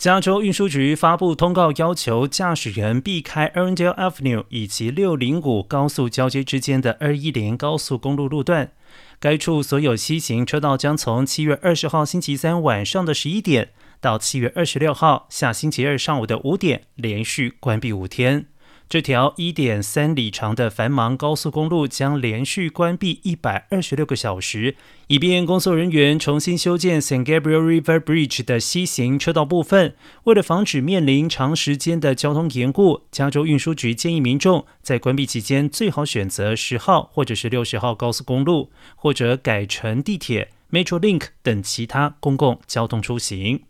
[0.00, 8.72] 加州运输局发布通告，要求驾驶人避开 Erndale Avenue 以及六零五高速交接之间的二一零高速公路路段。
[9.18, 18.46] 该处所有西行车道将从七月二十号星期三晚上的十一点到七月二十六号下星期二上午的五点，连续关闭五天。
[18.90, 24.74] 这条一点三里长的繁忙高速公路将连续关闭一百二十六个小时，
[25.06, 29.94] 以便工作人员重新修建 San Gabriel River Bridge 的西行车道部分。
[30.24, 43.62] 为了防止面临长时间的交通延误，加州运输局建议民众在关闭期间最好选择十号或者是六十号高速公路，或者改乘地铁、Metro Link 等其他公共交通出行。